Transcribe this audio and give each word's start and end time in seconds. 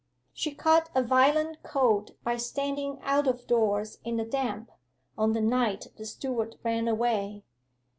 'She 0.33 0.55
caught 0.55 0.89
a 0.95 1.03
violent 1.03 1.61
cold 1.61 2.15
by 2.23 2.35
standing 2.35 2.97
out 3.03 3.27
of 3.27 3.45
doors 3.45 3.99
in 4.03 4.17
the 4.17 4.25
damp, 4.25 4.71
on 5.15 5.33
the 5.33 5.41
night 5.41 5.89
the 5.95 6.07
steward 6.07 6.55
ran 6.63 6.87
away. 6.87 7.43